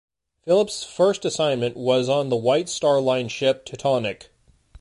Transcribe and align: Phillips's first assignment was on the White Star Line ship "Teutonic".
Phillips's 0.41 0.83
first 0.83 1.25
assignment 1.25 1.77
was 1.77 2.09
on 2.09 2.29
the 2.29 2.35
White 2.35 2.67
Star 2.69 2.99
Line 2.99 3.27
ship 3.27 3.63
"Teutonic". 3.65 4.31